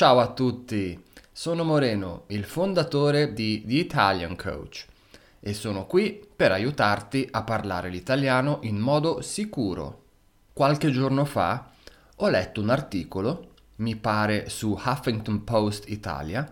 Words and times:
Ciao 0.00 0.18
a 0.18 0.28
tutti, 0.28 0.98
sono 1.30 1.62
Moreno, 1.62 2.22
il 2.28 2.44
fondatore 2.44 3.34
di 3.34 3.62
The 3.66 3.74
Italian 3.74 4.34
Coach 4.34 4.86
e 5.38 5.52
sono 5.52 5.84
qui 5.84 6.26
per 6.34 6.52
aiutarti 6.52 7.28
a 7.30 7.42
parlare 7.42 7.90
l'italiano 7.90 8.60
in 8.62 8.78
modo 8.78 9.20
sicuro. 9.20 10.04
Qualche 10.54 10.90
giorno 10.90 11.26
fa 11.26 11.68
ho 12.16 12.28
letto 12.30 12.62
un 12.62 12.70
articolo, 12.70 13.50
mi 13.76 13.94
pare 13.96 14.48
su 14.48 14.70
Huffington 14.70 15.44
Post 15.44 15.90
Italia, 15.90 16.50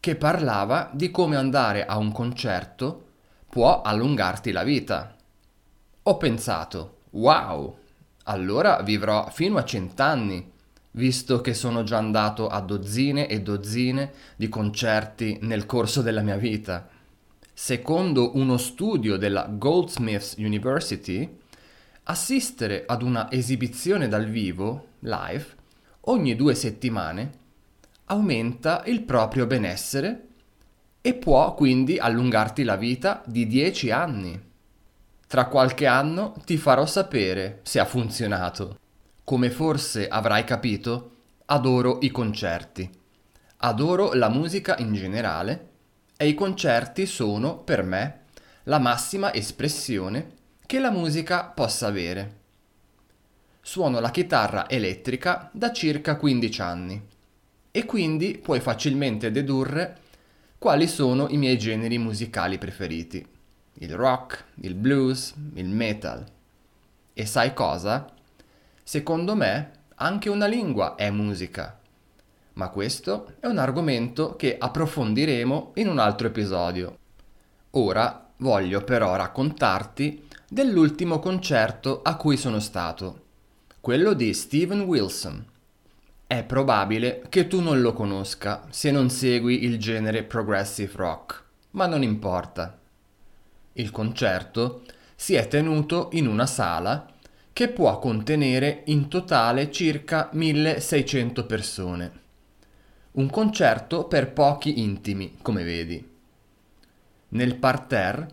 che 0.00 0.16
parlava 0.16 0.88
di 0.90 1.10
come 1.10 1.36
andare 1.36 1.84
a 1.84 1.98
un 1.98 2.10
concerto 2.12 3.08
può 3.50 3.82
allungarti 3.82 4.52
la 4.52 4.62
vita. 4.62 5.14
Ho 6.04 6.16
pensato, 6.16 7.00
wow, 7.10 7.76
allora 8.22 8.80
vivrò 8.80 9.28
fino 9.28 9.58
a 9.58 9.64
cent'anni, 9.64 10.54
visto 10.96 11.40
che 11.40 11.54
sono 11.54 11.82
già 11.82 11.98
andato 11.98 12.48
a 12.48 12.60
dozzine 12.60 13.28
e 13.28 13.40
dozzine 13.40 14.12
di 14.36 14.48
concerti 14.48 15.38
nel 15.42 15.66
corso 15.66 16.02
della 16.02 16.22
mia 16.22 16.36
vita. 16.36 16.88
Secondo 17.52 18.36
uno 18.36 18.56
studio 18.56 19.16
della 19.16 19.46
Goldsmiths 19.50 20.36
University, 20.38 21.38
assistere 22.04 22.84
ad 22.86 23.02
una 23.02 23.30
esibizione 23.30 24.08
dal 24.08 24.26
vivo, 24.26 24.88
live, 25.00 25.46
ogni 26.02 26.36
due 26.36 26.54
settimane, 26.54 27.44
aumenta 28.06 28.82
il 28.86 29.02
proprio 29.02 29.46
benessere 29.46 30.26
e 31.00 31.14
può 31.14 31.54
quindi 31.54 31.98
allungarti 31.98 32.62
la 32.62 32.76
vita 32.76 33.22
di 33.26 33.46
10 33.46 33.90
anni. 33.90 34.44
Tra 35.26 35.46
qualche 35.46 35.86
anno 35.86 36.34
ti 36.44 36.56
farò 36.56 36.86
sapere 36.86 37.60
se 37.62 37.80
ha 37.80 37.84
funzionato. 37.84 38.78
Come 39.26 39.50
forse 39.50 40.06
avrai 40.06 40.44
capito, 40.44 41.16
adoro 41.46 41.98
i 42.02 42.12
concerti. 42.12 42.88
Adoro 43.56 44.12
la 44.12 44.28
musica 44.28 44.76
in 44.78 44.94
generale 44.94 45.70
e 46.16 46.28
i 46.28 46.34
concerti 46.34 47.06
sono, 47.06 47.58
per 47.58 47.82
me, 47.82 48.20
la 48.66 48.78
massima 48.78 49.34
espressione 49.34 50.34
che 50.64 50.78
la 50.78 50.92
musica 50.92 51.42
possa 51.42 51.88
avere. 51.88 52.36
Suono 53.60 53.98
la 53.98 54.12
chitarra 54.12 54.70
elettrica 54.70 55.50
da 55.52 55.72
circa 55.72 56.14
15 56.14 56.60
anni 56.62 57.08
e 57.72 57.84
quindi 57.84 58.38
puoi 58.38 58.60
facilmente 58.60 59.32
dedurre 59.32 60.02
quali 60.56 60.86
sono 60.86 61.26
i 61.30 61.36
miei 61.36 61.58
generi 61.58 61.98
musicali 61.98 62.58
preferiti. 62.58 63.26
Il 63.80 63.92
rock, 63.92 64.44
il 64.60 64.76
blues, 64.76 65.34
il 65.54 65.66
metal. 65.68 66.24
E 67.12 67.26
sai 67.26 67.52
cosa? 67.54 68.14
Secondo 68.88 69.34
me 69.34 69.70
anche 69.96 70.28
una 70.28 70.46
lingua 70.46 70.94
è 70.94 71.10
musica. 71.10 71.76
Ma 72.52 72.68
questo 72.68 73.32
è 73.40 73.46
un 73.46 73.58
argomento 73.58 74.36
che 74.36 74.56
approfondiremo 74.56 75.72
in 75.74 75.88
un 75.88 75.98
altro 75.98 76.28
episodio. 76.28 76.96
Ora 77.70 78.28
voglio 78.36 78.84
però 78.84 79.16
raccontarti 79.16 80.28
dell'ultimo 80.48 81.18
concerto 81.18 82.00
a 82.04 82.14
cui 82.14 82.36
sono 82.36 82.60
stato, 82.60 83.22
quello 83.80 84.12
di 84.12 84.32
Steven 84.32 84.82
Wilson 84.82 85.44
è 86.24 86.44
probabile 86.44 87.24
che 87.28 87.48
tu 87.48 87.60
non 87.60 87.80
lo 87.80 87.92
conosca 87.92 88.66
se 88.70 88.92
non 88.92 89.10
segui 89.10 89.64
il 89.64 89.80
genere 89.80 90.22
progressive 90.22 90.92
rock, 90.94 91.42
ma 91.72 91.86
non 91.86 92.04
importa. 92.04 92.78
Il 93.72 93.90
concerto 93.90 94.82
si 95.16 95.34
è 95.34 95.48
tenuto 95.48 96.10
in 96.12 96.28
una 96.28 96.46
sala 96.46 97.14
che 97.56 97.68
può 97.68 97.98
contenere 97.98 98.82
in 98.88 99.08
totale 99.08 99.72
circa 99.72 100.28
1600 100.30 101.46
persone. 101.46 102.12
Un 103.12 103.30
concerto 103.30 104.04
per 104.04 104.34
pochi 104.34 104.82
intimi, 104.82 105.38
come 105.40 105.64
vedi. 105.64 106.06
Nel 107.28 107.56
parterre 107.56 108.28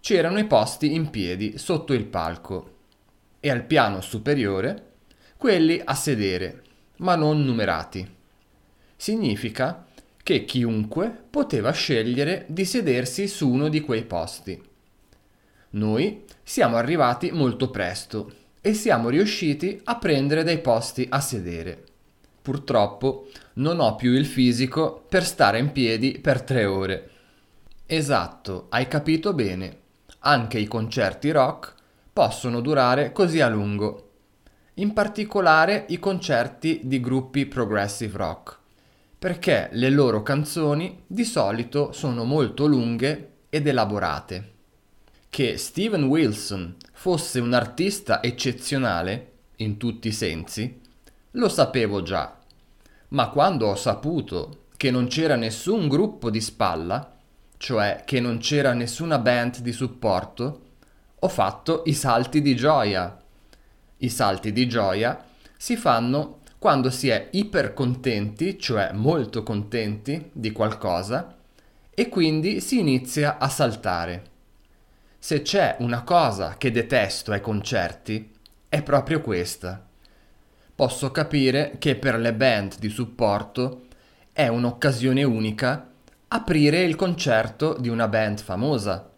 c'erano 0.00 0.40
i 0.40 0.46
posti 0.46 0.92
in 0.92 1.10
piedi 1.10 1.56
sotto 1.56 1.92
il 1.92 2.04
palco 2.06 2.78
e 3.38 3.48
al 3.48 3.62
piano 3.62 4.00
superiore 4.00 4.94
quelli 5.36 5.80
a 5.84 5.94
sedere 5.94 6.64
ma 6.96 7.14
non 7.14 7.44
numerati. 7.44 8.04
Significa 8.96 9.86
che 10.20 10.44
chiunque 10.44 11.16
poteva 11.30 11.70
scegliere 11.70 12.44
di 12.48 12.64
sedersi 12.64 13.28
su 13.28 13.48
uno 13.48 13.68
di 13.68 13.80
quei 13.82 14.02
posti. 14.02 14.60
Noi 15.70 16.24
siamo 16.42 16.74
arrivati 16.74 17.30
molto 17.30 17.70
presto 17.70 18.42
e 18.66 18.72
siamo 18.72 19.10
riusciti 19.10 19.78
a 19.84 19.98
prendere 19.98 20.42
dei 20.42 20.58
posti 20.58 21.06
a 21.10 21.20
sedere. 21.20 21.84
Purtroppo 22.40 23.28
non 23.56 23.78
ho 23.78 23.94
più 23.94 24.12
il 24.12 24.24
fisico 24.24 25.04
per 25.06 25.22
stare 25.22 25.58
in 25.58 25.70
piedi 25.70 26.18
per 26.18 26.40
tre 26.40 26.64
ore. 26.64 27.10
Esatto, 27.84 28.68
hai 28.70 28.88
capito 28.88 29.34
bene. 29.34 29.80
Anche 30.20 30.58
i 30.58 30.66
concerti 30.66 31.30
rock 31.30 31.74
possono 32.10 32.62
durare 32.62 33.12
così 33.12 33.42
a 33.42 33.48
lungo 33.48 34.04
in 34.78 34.92
particolare 34.92 35.84
i 35.88 35.98
concerti 36.00 36.80
di 36.82 36.98
gruppi 36.98 37.46
progressive 37.46 38.16
rock, 38.16 38.58
perché 39.18 39.68
le 39.72 39.90
loro 39.90 40.22
canzoni 40.22 41.02
di 41.06 41.24
solito 41.24 41.92
sono 41.92 42.24
molto 42.24 42.66
lunghe 42.66 43.32
ed 43.50 43.68
elaborate. 43.68 44.52
Che 45.30 45.56
Steven 45.58 46.04
Wilson 46.04 46.74
fosse 46.94 47.38
un 47.38 47.52
artista 47.52 48.22
eccezionale, 48.22 49.32
in 49.58 49.76
tutti 49.76 50.08
i 50.08 50.12
sensi, 50.12 50.80
lo 51.32 51.48
sapevo 51.48 52.02
già, 52.02 52.38
ma 53.08 53.28
quando 53.28 53.66
ho 53.66 53.76
saputo 53.76 54.64
che 54.76 54.90
non 54.90 55.06
c'era 55.06 55.36
nessun 55.36 55.86
gruppo 55.86 56.30
di 56.30 56.40
spalla, 56.40 57.16
cioè 57.58 58.02
che 58.04 58.18
non 58.18 58.38
c'era 58.38 58.72
nessuna 58.72 59.18
band 59.18 59.58
di 59.58 59.72
supporto, 59.72 60.62
ho 61.18 61.28
fatto 61.28 61.82
i 61.86 61.94
salti 61.94 62.42
di 62.42 62.56
gioia 62.56 63.18
i 64.04 64.08
salti 64.08 64.52
di 64.52 64.68
gioia 64.68 65.24
si 65.56 65.76
fanno 65.76 66.40
quando 66.58 66.90
si 66.90 67.08
è 67.08 67.28
ipercontenti, 67.32 68.58
cioè 68.58 68.92
molto 68.92 69.42
contenti 69.42 70.30
di 70.32 70.50
qualcosa, 70.50 71.36
e 71.90 72.08
quindi 72.08 72.60
si 72.60 72.78
inizia 72.78 73.38
a 73.38 73.48
saltare. 73.48 74.32
Se 75.24 75.40
c'è 75.40 75.76
una 75.78 76.02
cosa 76.02 76.56
che 76.58 76.70
detesto 76.70 77.32
ai 77.32 77.40
concerti, 77.40 78.30
è 78.68 78.82
proprio 78.82 79.22
questa. 79.22 79.82
Posso 80.74 81.10
capire 81.12 81.76
che 81.78 81.96
per 81.96 82.18
le 82.18 82.34
band 82.34 82.76
di 82.78 82.90
supporto 82.90 83.86
è 84.34 84.48
un'occasione 84.48 85.24
unica 85.24 85.88
aprire 86.28 86.82
il 86.82 86.94
concerto 86.94 87.74
di 87.80 87.88
una 87.88 88.06
band 88.06 88.40
famosa, 88.40 89.10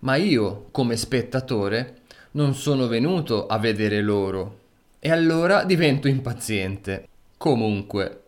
ma 0.00 0.16
io, 0.16 0.66
come 0.72 0.94
spettatore, 0.94 2.00
non 2.32 2.54
sono 2.54 2.86
venuto 2.86 3.46
a 3.46 3.56
vedere 3.56 4.02
loro. 4.02 4.58
E 4.98 5.10
allora 5.10 5.64
divento 5.64 6.06
impaziente. 6.06 7.08
Comunque, 7.38 8.24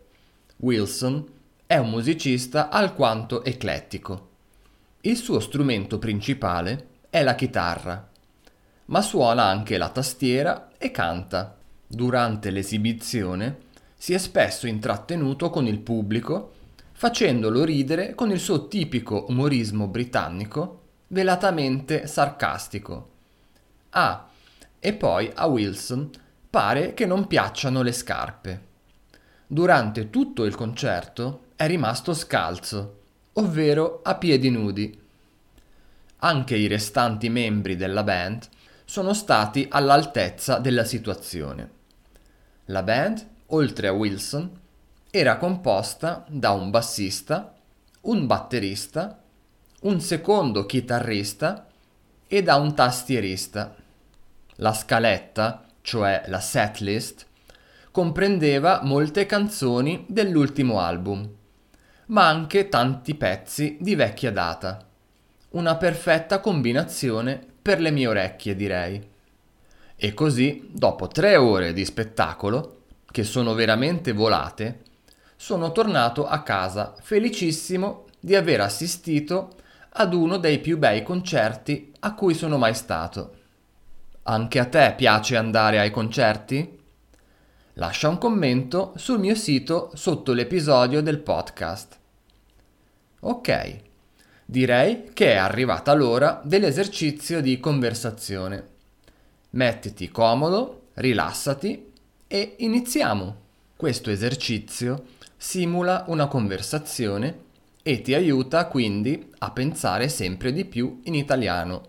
Wilson 0.55 1.27
è 1.67 1.77
un 1.77 1.91
musicista 1.91 2.69
alquanto 2.69 3.43
eclettico. 3.43 4.29
Il 5.01 5.15
suo 5.15 5.39
strumento 5.39 5.99
principale 5.99 6.97
è 7.09 7.23
la 7.23 7.35
chitarra, 7.35 8.07
ma 8.85 9.01
suona 9.01 9.43
anche 9.43 9.77
la 9.77 9.89
tastiera 9.89 10.69
e 10.77 10.91
canta. 10.91 11.57
Durante 11.87 12.51
l'esibizione 12.51 13.67
si 13.95 14.13
è 14.13 14.17
spesso 14.17 14.67
intrattenuto 14.67 15.49
con 15.49 15.65
il 15.65 15.79
pubblico, 15.79 16.53
facendolo 16.91 17.63
ridere 17.63 18.13
con 18.13 18.29
il 18.29 18.39
suo 18.39 18.67
tipico 18.67 19.25
umorismo 19.29 19.87
britannico, 19.87 20.81
velatamente 21.07 22.05
sarcastico. 22.05 23.09
Ah, 23.89 24.27
e 24.79 24.93
poi 24.93 25.31
a 25.33 25.47
Wilson 25.47 26.09
pare 26.49 26.93
che 26.93 27.05
non 27.05 27.27
piacciono 27.27 27.81
le 27.81 27.91
scarpe. 27.91 28.67
Durante 29.47 30.09
tutto 30.09 30.45
il 30.45 30.55
concerto 30.55 31.45
è 31.55 31.65
rimasto 31.65 32.13
scalzo, 32.13 32.99
ovvero 33.33 34.01
a 34.03 34.15
piedi 34.15 34.49
nudi. 34.49 35.07
Anche 36.21 36.55
i 36.57 36.67
restanti 36.67 37.29
membri 37.29 37.77
della 37.77 38.03
band 38.03 38.47
sono 38.83 39.13
stati 39.13 39.67
all'altezza 39.69 40.57
della 40.57 40.83
situazione. 40.83 41.71
La 42.65 42.83
band, 42.83 43.25
oltre 43.47 43.87
a 43.87 43.93
Wilson, 43.93 44.51
era 45.09 45.37
composta 45.37 46.25
da 46.27 46.51
un 46.51 46.71
bassista, 46.71 47.55
un 48.01 48.27
batterista, 48.27 49.17
un 49.81 50.01
secondo 50.01 50.65
chitarrista 50.65 51.67
e 52.27 52.43
da 52.43 52.55
un 52.55 52.75
tastierista. 52.75 53.75
La 54.55 54.73
scaletta, 54.73 55.63
cioè 55.81 56.23
la 56.27 56.41
setlist, 56.41 57.25
comprendeva 57.91 58.81
molte 58.83 59.25
canzoni 59.25 60.05
dell'ultimo 60.09 60.81
album, 60.81 61.27
ma 62.07 62.27
anche 62.27 62.67
tanti 62.67 63.15
pezzi 63.15 63.77
di 63.79 63.95
vecchia 63.95 64.33
data. 64.33 64.88
Una 65.51 65.77
perfetta 65.77 66.41
combinazione 66.41 67.43
per 67.59 67.81
le 67.81 67.89
mie 67.89 68.05
orecchie, 68.05 68.55
direi. 68.55 69.03
E 69.95 70.13
così, 70.13 70.69
dopo 70.71 71.07
tre 71.07 71.37
ore 71.37 71.73
di 71.73 71.83
spettacolo, 71.85 72.81
che 73.09 73.23
sono 73.23 73.55
veramente 73.55 74.11
volate, 74.11 74.83
sono 75.35 75.71
tornato 75.71 76.27
a 76.27 76.43
casa 76.43 76.93
felicissimo 77.01 78.05
di 78.19 78.35
aver 78.35 78.61
assistito 78.61 79.55
ad 79.93 80.13
uno 80.13 80.37
dei 80.37 80.59
più 80.59 80.77
bei 80.77 81.01
concerti 81.01 81.93
a 82.01 82.13
cui 82.13 82.35
sono 82.35 82.59
mai 82.59 82.75
stato. 82.75 83.35
Anche 84.23 84.59
a 84.59 84.65
te 84.65 84.93
piace 84.95 85.35
andare 85.35 85.79
ai 85.79 85.89
concerti? 85.89 86.79
Lascia 87.73 88.07
un 88.07 88.19
commento 88.19 88.93
sul 88.97 89.17
mio 89.17 89.33
sito 89.33 89.89
sotto 89.95 90.33
l'episodio 90.33 91.01
del 91.01 91.19
podcast. 91.19 91.97
Ok, 93.21 93.87
direi 94.49 95.11
che 95.13 95.33
è 95.33 95.35
arrivata 95.35 95.93
l'ora 95.93 96.41
dell'esercizio 96.43 97.39
di 97.39 97.59
conversazione. 97.59 98.67
Mettiti 99.51 100.09
comodo, 100.09 100.87
rilassati 100.95 101.91
e 102.25 102.55
iniziamo. 102.57 103.35
Questo 103.75 104.09
esercizio 104.09 105.05
simula 105.37 106.05
una 106.07 106.25
conversazione 106.25 107.41
e 107.83 108.01
ti 108.01 108.15
aiuta 108.15 108.65
quindi 108.65 109.29
a 109.37 109.51
pensare 109.51 110.09
sempre 110.09 110.51
di 110.51 110.65
più 110.65 110.99
in 111.03 111.13
italiano. 111.13 111.83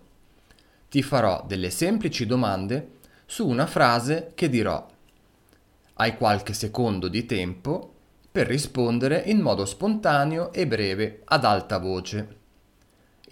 Ti 0.87 1.01
farò 1.01 1.43
delle 1.47 1.71
semplici 1.71 2.27
domande 2.27 2.99
su 3.25 3.47
una 3.47 3.65
frase 3.65 4.33
che 4.35 4.49
dirò. 4.49 4.87
Hai 5.93 6.15
qualche 6.15 6.53
secondo 6.53 7.07
di 7.07 7.25
tempo 7.25 7.91
per 8.31 8.45
rispondere 8.45 9.23
in 9.25 9.39
modo 9.39 9.65
spontaneo 9.65 10.53
e 10.53 10.67
breve 10.67 11.21
ad 11.25 11.43
alta 11.43 11.79
voce. 11.79 12.40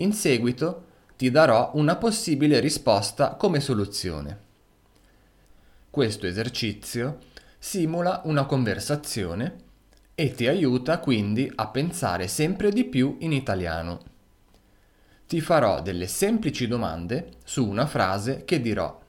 In 0.01 0.13
seguito 0.13 0.85
ti 1.17 1.29
darò 1.29 1.71
una 1.73 1.97
possibile 1.97 2.59
risposta 2.59 3.35
come 3.35 3.59
soluzione. 3.59 4.47
Questo 5.89 6.25
esercizio 6.25 7.17
simula 7.57 8.21
una 8.23 8.45
conversazione 8.45 9.67
e 10.15 10.33
ti 10.33 10.47
aiuta 10.47 10.99
quindi 10.99 11.51
a 11.53 11.67
pensare 11.67 12.29
sempre 12.29 12.71
di 12.71 12.85
più 12.85 13.17
in 13.19 13.33
italiano. 13.33 13.99
Ti 15.27 15.41
farò 15.41 15.81
delle 15.81 16.07
semplici 16.07 16.67
domande 16.67 17.31
su 17.43 17.67
una 17.67 17.85
frase 17.85 18.45
che 18.45 18.61
dirò. 18.61 19.01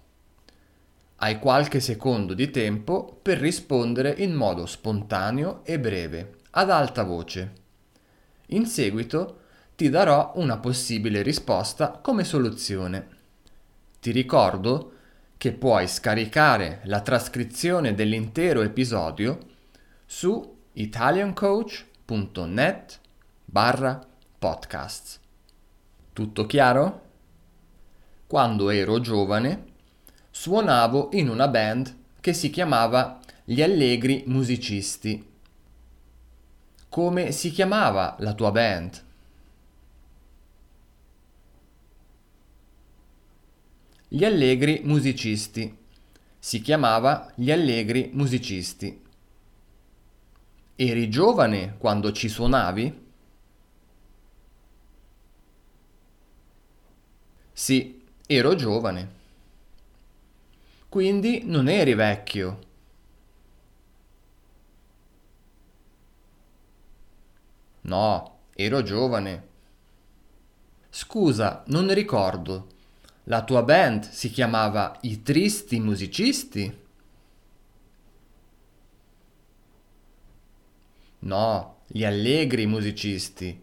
Hai 1.16 1.38
qualche 1.38 1.78
secondo 1.78 2.34
di 2.34 2.50
tempo 2.50 3.18
per 3.22 3.38
rispondere 3.38 4.12
in 4.18 4.34
modo 4.34 4.66
spontaneo 4.66 5.60
e 5.64 5.78
breve, 5.78 6.38
ad 6.50 6.70
alta 6.70 7.04
voce. 7.04 7.52
In 8.46 8.66
seguito 8.66 9.39
ti 9.80 9.88
darò 9.88 10.32
una 10.34 10.58
possibile 10.58 11.22
risposta 11.22 12.00
come 12.02 12.22
soluzione. 12.22 13.08
Ti 13.98 14.10
ricordo 14.10 14.92
che 15.38 15.52
puoi 15.52 15.88
scaricare 15.88 16.82
la 16.84 17.00
trascrizione 17.00 17.94
dell'intero 17.94 18.60
episodio 18.60 19.38
su 20.04 20.58
italiancoach.net 20.74 23.00
barra 23.42 24.06
podcasts. 24.38 25.18
Tutto 26.12 26.44
chiaro? 26.44 27.02
Quando 28.26 28.68
ero 28.68 29.00
giovane 29.00 29.64
suonavo 30.30 31.08
in 31.12 31.30
una 31.30 31.48
band 31.48 31.96
che 32.20 32.34
si 32.34 32.50
chiamava 32.50 33.18
Gli 33.44 33.62
Allegri 33.62 34.24
Musicisti. 34.26 35.26
Come 36.90 37.32
si 37.32 37.50
chiamava 37.50 38.16
la 38.18 38.34
tua 38.34 38.50
band? 38.50 39.08
Gli 44.12 44.24
Allegri 44.24 44.80
Musicisti. 44.82 45.72
Si 46.36 46.60
chiamava 46.60 47.30
Gli 47.36 47.52
Allegri 47.52 48.10
Musicisti. 48.12 49.00
Eri 50.74 51.08
giovane 51.08 51.76
quando 51.78 52.10
ci 52.10 52.28
suonavi? 52.28 53.06
Sì, 57.52 58.04
ero 58.26 58.56
giovane. 58.56 59.10
Quindi 60.88 61.42
non 61.44 61.68
eri 61.68 61.94
vecchio. 61.94 62.58
No, 67.82 68.38
ero 68.54 68.82
giovane. 68.82 69.48
Scusa, 70.88 71.62
non 71.68 71.94
ricordo. 71.94 72.78
La 73.30 73.44
tua 73.44 73.62
band 73.62 74.10
si 74.10 74.28
chiamava 74.28 74.98
I 75.02 75.22
Tristi 75.22 75.78
Musicisti? 75.78 76.78
No, 81.20 81.76
gli 81.86 82.04
allegri 82.04 82.66
musicisti. 82.66 83.62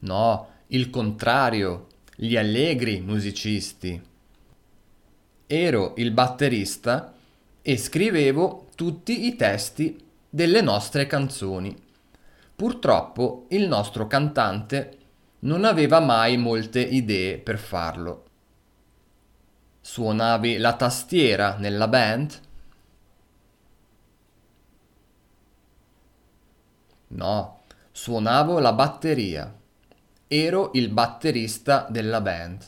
No, 0.00 0.48
il 0.66 0.90
contrario, 0.90 1.86
gli 2.14 2.36
allegri 2.36 3.00
musicisti. 3.00 3.98
Ero 5.46 5.94
il 5.96 6.10
batterista 6.10 7.14
e 7.62 7.78
scrivevo 7.78 8.68
tutti 8.74 9.24
i 9.24 9.34
testi 9.34 9.98
delle 10.28 10.60
nostre 10.60 11.06
canzoni. 11.06 11.74
Purtroppo 12.54 13.46
il 13.48 13.66
nostro 13.66 14.06
cantante 14.06 14.98
non 15.40 15.64
aveva 15.64 16.00
mai 16.00 16.36
molte 16.36 16.80
idee 16.82 17.38
per 17.38 17.56
farlo. 17.56 18.24
Suonavi 19.86 20.56
la 20.56 20.76
tastiera 20.76 21.56
nella 21.58 21.86
band? 21.88 22.40
No, 27.08 27.60
suonavo 27.92 28.60
la 28.60 28.72
batteria. 28.72 29.54
Ero 30.26 30.70
il 30.72 30.88
batterista 30.88 31.86
della 31.90 32.22
band. 32.22 32.66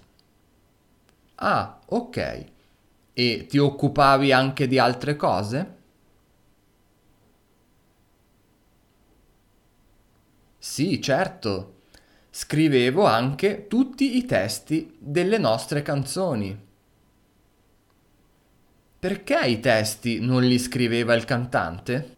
Ah, 1.36 1.78
ok. 1.86 2.44
E 3.14 3.46
ti 3.48 3.56
occupavi 3.56 4.30
anche 4.32 4.66
di 4.68 4.78
altre 4.78 5.16
cose? 5.16 5.74
Sì, 10.58 11.00
certo. 11.00 11.76
Scrivevo 12.28 13.06
anche 13.06 13.68
tutti 13.68 14.18
i 14.18 14.26
testi 14.26 14.94
delle 15.00 15.38
nostre 15.38 15.80
canzoni. 15.80 16.65
Perché 19.06 19.38
i 19.46 19.60
testi 19.60 20.18
non 20.18 20.42
li 20.42 20.58
scriveva 20.58 21.14
il 21.14 21.24
cantante? 21.24 22.16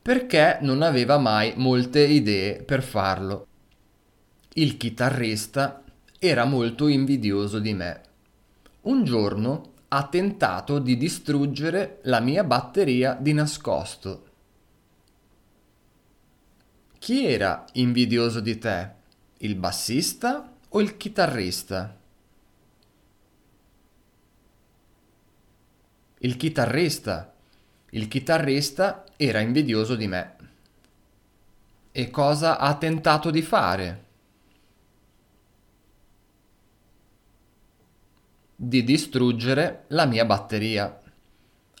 perché 0.00 0.58
non 0.60 0.82
aveva 0.82 1.18
mai 1.18 1.54
molte 1.56 2.06
idee 2.06 2.62
per 2.62 2.84
farlo. 2.84 3.46
Il 4.54 4.76
chitarrista 4.76 5.82
era 6.20 6.44
molto 6.44 6.86
invidioso 6.86 7.58
di 7.58 7.74
me. 7.74 8.02
Un 8.82 9.02
giorno 9.02 9.72
ha 9.88 10.06
tentato 10.06 10.78
di 10.78 10.96
distruggere 10.96 11.98
la 12.04 12.20
mia 12.20 12.44
batteria 12.44 13.14
di 13.20 13.32
nascosto. 13.32 14.26
Chi 17.00 17.26
era 17.26 17.64
invidioso 17.72 18.38
di 18.38 18.56
te? 18.58 18.90
Il 19.38 19.56
bassista 19.56 20.54
o 20.68 20.80
il 20.80 20.96
chitarrista? 20.96 21.98
Il 26.18 26.36
chitarrista 26.36 27.32
il 27.92 28.06
chitarrista 28.06 29.06
era 29.16 29.40
invidioso 29.40 29.94
di 29.94 30.06
me. 30.06 30.36
E 31.90 32.10
cosa 32.10 32.58
ha 32.58 32.76
tentato 32.76 33.30
di 33.30 33.40
fare? 33.40 34.04
Di 38.54 38.84
distruggere 38.84 39.84
la 39.88 40.04
mia 40.04 40.26
batteria. 40.26 41.00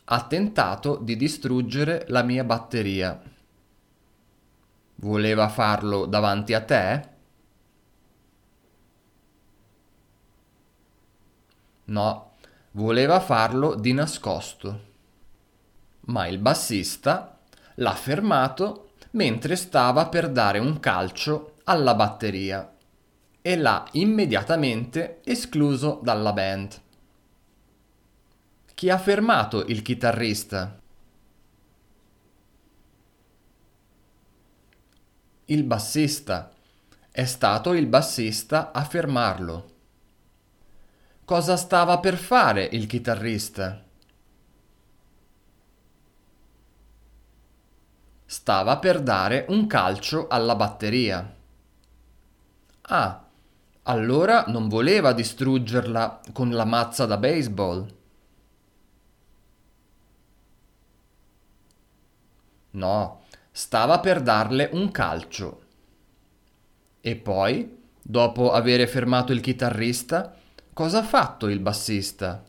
Ha 0.04 0.26
tentato 0.26 0.96
di 0.96 1.16
distruggere 1.16 2.06
la 2.08 2.22
mia 2.22 2.42
batteria. 2.42 3.20
Voleva 4.94 5.48
farlo 5.50 6.06
davanti 6.06 6.54
a 6.54 6.64
te? 6.64 7.08
No, 11.84 12.27
voleva 12.72 13.20
farlo 13.20 13.74
di 13.74 13.92
nascosto 13.92 14.86
ma 16.08 16.26
il 16.26 16.38
bassista 16.38 17.38
l'ha 17.76 17.94
fermato 17.94 18.90
mentre 19.12 19.56
stava 19.56 20.08
per 20.08 20.30
dare 20.30 20.58
un 20.58 20.80
calcio 20.80 21.56
alla 21.64 21.94
batteria 21.94 22.74
e 23.40 23.56
l'ha 23.56 23.86
immediatamente 23.92 25.20
escluso 25.24 26.00
dalla 26.02 26.32
band. 26.32 26.80
Chi 28.74 28.90
ha 28.90 28.98
fermato 28.98 29.64
il 29.64 29.82
chitarrista? 29.82 30.78
Il 35.46 35.64
bassista. 35.64 36.52
È 37.10 37.24
stato 37.24 37.72
il 37.72 37.86
bassista 37.86 38.70
a 38.70 38.84
fermarlo. 38.84 39.76
Cosa 41.28 41.58
stava 41.58 41.98
per 41.98 42.16
fare 42.16 42.66
il 42.72 42.86
chitarrista? 42.86 43.84
Stava 48.24 48.78
per 48.78 49.02
dare 49.02 49.44
un 49.50 49.66
calcio 49.66 50.26
alla 50.28 50.56
batteria. 50.56 51.36
Ah, 52.80 53.28
allora 53.82 54.44
non 54.46 54.68
voleva 54.68 55.12
distruggerla 55.12 56.20
con 56.32 56.48
la 56.48 56.64
mazza 56.64 57.04
da 57.04 57.18
baseball. 57.18 57.86
No, 62.70 63.24
stava 63.50 64.00
per 64.00 64.22
darle 64.22 64.70
un 64.72 64.90
calcio. 64.90 65.60
E 67.02 67.16
poi, 67.16 67.82
dopo 68.00 68.50
avere 68.50 68.86
fermato 68.86 69.32
il 69.32 69.40
chitarrista, 69.42 70.34
cosa 70.78 70.98
ha 70.98 71.02
fatto 71.02 71.48
il 71.48 71.58
bassista? 71.58 72.44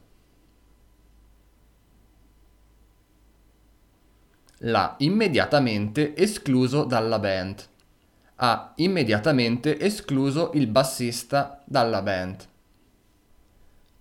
L'ha 4.58 4.96
immediatamente 5.00 6.16
escluso 6.16 6.84
dalla 6.84 7.18
band. 7.18 7.68
Ha 8.36 8.74
immediatamente 8.76 9.80
escluso 9.80 10.52
il 10.54 10.68
bassista 10.68 11.64
dalla 11.66 12.04
band. 12.04 12.48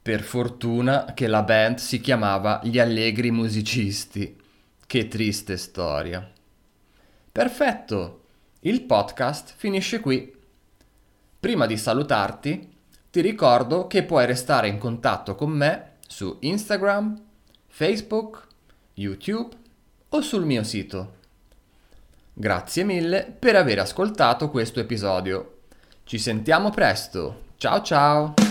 Per 0.02 0.20
fortuna 0.20 1.14
che 1.14 1.26
la 1.26 1.42
band 1.42 1.78
si 1.78 1.98
chiamava 1.98 2.60
Gli 2.62 2.78
Allegri 2.78 3.30
Musicisti. 3.30 4.38
Che 4.86 5.08
triste 5.08 5.56
storia. 5.56 6.30
Perfetto, 7.32 8.24
il 8.60 8.82
podcast 8.82 9.54
finisce 9.56 10.00
qui. 10.00 10.36
Prima 11.40 11.64
di 11.64 11.78
salutarti, 11.78 12.76
ti 13.18 13.24
ricordo 13.24 13.88
che 13.88 14.04
puoi 14.04 14.26
restare 14.26 14.68
in 14.68 14.78
contatto 14.78 15.34
con 15.34 15.50
me 15.50 15.94
su 16.06 16.36
Instagram, 16.38 17.20
Facebook, 17.66 18.46
YouTube 18.94 19.56
o 20.10 20.20
sul 20.20 20.44
mio 20.44 20.62
sito. 20.62 21.14
Grazie 22.32 22.84
mille 22.84 23.24
per 23.36 23.56
aver 23.56 23.80
ascoltato 23.80 24.50
questo 24.50 24.78
episodio. 24.78 25.62
Ci 26.04 26.18
sentiamo 26.18 26.70
presto. 26.70 27.46
Ciao 27.56 27.82
ciao! 27.82 28.47